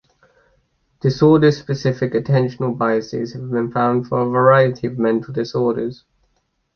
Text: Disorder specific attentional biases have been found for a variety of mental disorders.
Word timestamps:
Disorder 1.01 1.51
specific 1.51 2.13
attentional 2.13 2.75
biases 2.75 3.33
have 3.33 3.51
been 3.51 3.71
found 3.71 4.07
for 4.07 4.21
a 4.21 4.27
variety 4.31 4.87
of 4.87 4.97
mental 4.97 5.31
disorders. 5.31 6.05